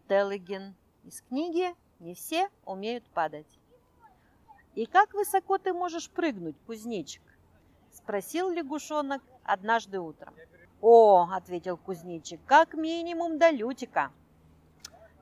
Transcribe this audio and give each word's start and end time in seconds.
Теллиген 0.00 0.74
из 1.04 1.22
книги 1.22 1.74
«Не 2.00 2.14
все 2.14 2.48
умеют 2.64 3.04
падать». 3.10 3.46
«И 4.74 4.86
как 4.86 5.14
высоко 5.14 5.58
ты 5.58 5.72
можешь 5.72 6.10
прыгнуть, 6.10 6.56
кузнечик?»– 6.66 7.22
спросил 7.92 8.50
лягушонок 8.50 9.22
однажды 9.42 9.98
утром. 10.00 10.34
«О!»– 10.80 11.28
ответил 11.32 11.76
кузнечик,– 11.76 12.40
«как 12.46 12.74
минимум 12.74 13.38
до 13.38 13.50
лютика». 13.50 14.12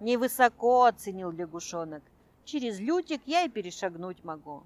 «Невысоко»,– 0.00 0.84
оценил 0.86 1.30
лягушонок. 1.30 2.02
«Через 2.44 2.80
лютик 2.80 3.22
я 3.26 3.42
и 3.42 3.48
перешагнуть 3.48 4.24
могу». 4.24 4.64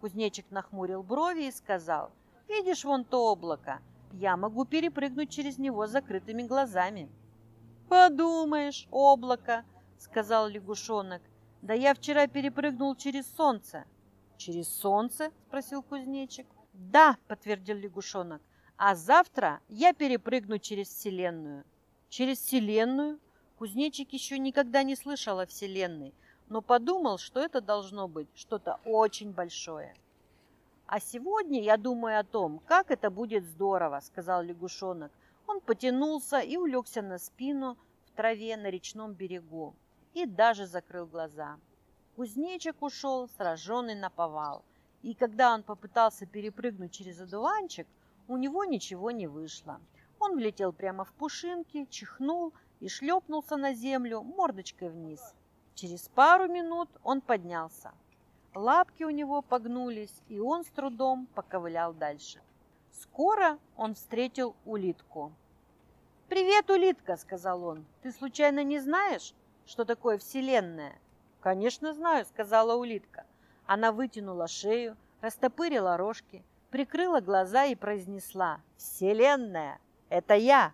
Кузнечик 0.00 0.50
нахмурил 0.50 1.02
брови 1.02 1.48
и 1.48 1.52
сказал, 1.52 2.10
«Видишь 2.48 2.84
вон 2.84 3.04
то 3.04 3.32
облако? 3.32 3.80
Я 4.12 4.36
могу 4.36 4.64
перепрыгнуть 4.66 5.30
через 5.30 5.58
него 5.58 5.86
закрытыми 5.86 6.42
глазами». 6.42 7.08
«Подумаешь, 7.88 8.88
облако!»— 8.90 9.64
сказал 9.98 10.48
лягушонок. 10.48 11.22
«Да 11.62 11.74
я 11.74 11.94
вчера 11.94 12.26
перепрыгнул 12.26 12.96
через 12.96 13.26
солнце». 13.36 13.84
«Через 14.36 14.68
солнце?»— 14.68 15.30
спросил 15.48 15.82
кузнечик. 15.82 16.46
«Да»,— 16.72 17.16
подтвердил 17.28 17.76
лягушонок. 17.76 18.42
«А 18.76 18.94
завтра 18.94 19.60
я 19.68 19.92
перепрыгну 19.92 20.58
через 20.58 20.88
Вселенную». 20.88 21.64
«Через 22.08 22.38
Вселенную?» 22.38 23.18
Кузнечик 23.58 24.12
еще 24.12 24.38
никогда 24.38 24.82
не 24.82 24.96
слышал 24.96 25.38
о 25.40 25.46
Вселенной, 25.46 26.12
но 26.48 26.60
подумал, 26.60 27.16
что 27.16 27.40
это 27.40 27.62
должно 27.62 28.06
быть 28.06 28.28
что-то 28.34 28.78
очень 28.84 29.32
большое. 29.32 29.94
«А 30.86 31.00
сегодня 31.00 31.62
я 31.62 31.78
думаю 31.78 32.20
о 32.20 32.24
том, 32.24 32.60
как 32.66 32.90
это 32.90 33.10
будет 33.10 33.44
здорово»,— 33.46 34.00
сказал 34.02 34.42
лягушонок. 34.42 35.10
Он 35.46 35.60
потянулся 35.60 36.38
и 36.40 36.56
улегся 36.56 37.00
на 37.00 37.18
спину 37.18 37.78
траве 38.16 38.56
на 38.56 38.70
речном 38.70 39.12
берегу 39.12 39.74
и 40.14 40.26
даже 40.26 40.66
закрыл 40.66 41.06
глаза. 41.06 41.58
Кузнечик 42.16 42.82
ушел, 42.82 43.28
сраженный 43.28 43.94
на 43.94 44.10
повал, 44.10 44.64
и 45.02 45.14
когда 45.14 45.52
он 45.54 45.62
попытался 45.62 46.26
перепрыгнуть 46.26 46.92
через 46.92 47.20
одуванчик, 47.20 47.86
у 48.26 48.36
него 48.36 48.64
ничего 48.64 49.10
не 49.10 49.26
вышло. 49.26 49.80
Он 50.18 50.34
влетел 50.34 50.72
прямо 50.72 51.04
в 51.04 51.12
пушинки, 51.12 51.86
чихнул 51.90 52.52
и 52.80 52.88
шлепнулся 52.88 53.56
на 53.56 53.74
землю 53.74 54.22
мордочкой 54.22 54.88
вниз. 54.88 55.20
Через 55.74 56.08
пару 56.08 56.48
минут 56.48 56.88
он 57.04 57.20
поднялся. 57.20 57.92
Лапки 58.54 59.04
у 59.04 59.10
него 59.10 59.42
погнулись, 59.42 60.22
и 60.28 60.40
он 60.40 60.64
с 60.64 60.68
трудом 60.68 61.26
поковылял 61.34 61.92
дальше. 61.92 62.40
Скоро 62.90 63.58
он 63.76 63.94
встретил 63.94 64.56
улитку. 64.64 65.32
«Привет, 66.28 66.68
улитка!»— 66.70 67.16
сказал 67.18 67.62
он. 67.62 67.86
«Ты 68.02 68.10
случайно 68.10 68.64
не 68.64 68.80
знаешь, 68.80 69.32
что 69.64 69.84
такое 69.84 70.18
Вселенная?» 70.18 70.98
«Конечно 71.40 71.94
знаю»,— 71.94 72.24
сказала 72.28 72.74
улитка. 72.74 73.24
Она 73.64 73.92
вытянула 73.92 74.48
шею, 74.48 74.96
растопырила 75.20 75.96
рожки, 75.96 76.42
прикрыла 76.70 77.20
глаза 77.20 77.66
и 77.66 77.76
произнесла 77.76 78.60
«Вселенная! 78.76 79.78
Это 80.08 80.34
я!» 80.34 80.72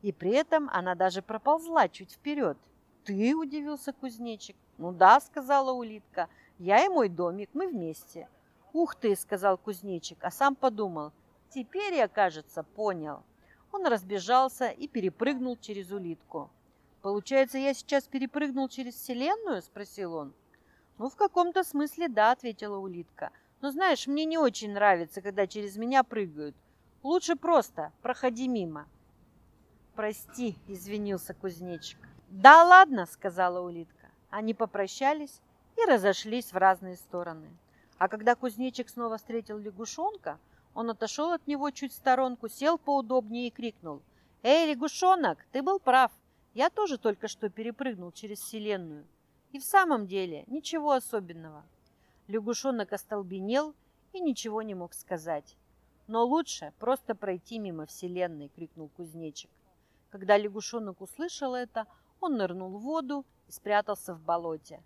И 0.00 0.10
при 0.10 0.30
этом 0.30 0.70
она 0.72 0.94
даже 0.94 1.20
проползла 1.20 1.90
чуть 1.90 2.12
вперед. 2.12 2.56
«Ты?»– 3.04 3.34
удивился 3.36 3.92
кузнечик. 3.92 4.56
«Ну 4.78 4.90
да»,– 4.90 5.20
сказала 5.20 5.72
улитка,– 5.72 6.30
«я 6.58 6.82
и 6.82 6.88
мой 6.88 7.10
домик, 7.10 7.50
мы 7.52 7.68
вместе». 7.68 8.26
«Ух 8.72 8.94
ты!»– 8.94 9.16
сказал 9.16 9.58
кузнечик, 9.58 10.24
а 10.24 10.30
сам 10.30 10.56
подумал. 10.56 11.12
«Теперь 11.50 11.94
я, 11.94 12.08
кажется, 12.08 12.62
понял». 12.62 13.22
Он 13.76 13.84
разбежался 13.84 14.70
и 14.70 14.88
перепрыгнул 14.88 15.58
через 15.58 15.92
улитку. 15.92 16.50
«Получается, 17.02 17.58
я 17.58 17.74
сейчас 17.74 18.04
перепрыгнул 18.04 18.70
через 18.70 18.94
Вселенную?»– 18.94 19.60
спросил 19.62 20.14
он. 20.14 20.32
«Ну, 20.96 21.10
в 21.10 21.14
каком-то 21.14 21.62
смысле 21.62 22.08
да»,– 22.08 22.30
ответила 22.32 22.78
улитка. 22.78 23.32
«Но 23.60 23.70
знаешь, 23.70 24.06
мне 24.06 24.24
не 24.24 24.38
очень 24.38 24.72
нравится, 24.72 25.20
когда 25.20 25.46
через 25.46 25.76
меня 25.76 26.04
прыгают. 26.04 26.56
Лучше 27.02 27.36
просто 27.36 27.92
проходи 28.00 28.48
мимо». 28.48 28.88
«Прости»,– 29.94 30.56
извинился 30.68 31.34
кузнечик. 31.34 31.98
«Да 32.30 32.64
ладно»,– 32.64 33.04
сказала 33.10 33.60
улитка. 33.60 34.08
Они 34.30 34.54
попрощались 34.54 35.42
и 35.76 35.84
разошлись 35.84 36.50
в 36.50 36.56
разные 36.56 36.96
стороны. 36.96 37.50
А 37.98 38.08
когда 38.08 38.36
кузнечик 38.36 38.88
снова 38.88 39.18
встретил 39.18 39.58
лягушонка, 39.58 40.38
он 40.76 40.90
отошел 40.90 41.32
от 41.32 41.46
него 41.46 41.70
чуть 41.70 41.92
в 41.92 41.96
сторонку, 41.96 42.48
сел 42.48 42.76
поудобнее 42.76 43.48
и 43.48 43.50
крикнул. 43.50 44.02
«Эй, 44.42 44.70
лягушонок, 44.70 45.38
ты 45.50 45.62
был 45.62 45.80
прав. 45.80 46.12
Я 46.52 46.68
тоже 46.68 46.98
только 46.98 47.28
что 47.28 47.48
перепрыгнул 47.48 48.12
через 48.12 48.40
Вселенную. 48.40 49.06
И 49.52 49.58
в 49.58 49.64
самом 49.64 50.06
деле 50.06 50.44
ничего 50.48 50.92
особенного». 50.92 51.64
Лягушонок 52.28 52.92
остолбенел 52.92 53.74
и 54.12 54.20
ничего 54.20 54.60
не 54.60 54.74
мог 54.74 54.92
сказать. 54.92 55.56
«Но 56.08 56.26
лучше 56.26 56.74
просто 56.78 57.14
пройти 57.14 57.58
мимо 57.58 57.86
Вселенной!»— 57.86 58.48
крикнул 58.54 58.90
кузнечик. 58.98 59.50
Когда 60.10 60.36
лягушонок 60.36 61.00
услышал 61.00 61.54
это, 61.54 61.86
он 62.20 62.36
нырнул 62.36 62.68
в 62.68 62.82
воду 62.82 63.24
и 63.48 63.52
спрятался 63.52 64.14
в 64.14 64.20
болоте. 64.20 64.82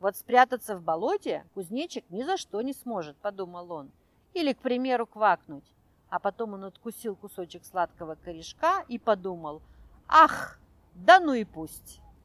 Вот 0.00 0.16
спрятаться 0.16 0.74
в 0.74 0.82
болоте 0.82 1.44
кузнечик 1.52 2.08
ни 2.08 2.22
за 2.22 2.38
что 2.38 2.62
не 2.62 2.72
сможет, 2.72 3.18
подумал 3.18 3.70
он. 3.72 3.90
Или, 4.34 4.52
к 4.52 4.58
примеру, 4.58 5.06
квакнуть. 5.06 5.64
А 6.10 6.18
потом 6.18 6.54
он 6.54 6.64
откусил 6.64 7.16
кусочек 7.16 7.64
сладкого 7.64 8.16
корешка 8.16 8.84
и 8.88 8.98
подумал, 8.98 9.62
ах, 10.06 10.60
да 10.94 11.18
ну 11.18 11.32
и 11.34 11.44
пусть. 11.44 12.00